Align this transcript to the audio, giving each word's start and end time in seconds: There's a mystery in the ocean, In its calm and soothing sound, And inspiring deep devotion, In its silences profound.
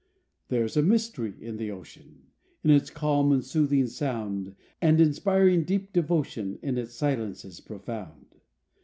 There's 0.47 0.75
a 0.75 0.81
mystery 0.81 1.35
in 1.39 1.57
the 1.57 1.69
ocean, 1.69 2.23
In 2.63 2.71
its 2.71 2.89
calm 2.89 3.31
and 3.31 3.45
soothing 3.45 3.85
sound, 3.85 4.55
And 4.81 4.99
inspiring 4.99 5.63
deep 5.63 5.93
devotion, 5.93 6.57
In 6.63 6.79
its 6.79 6.95
silences 6.95 7.59
profound. 7.59 8.25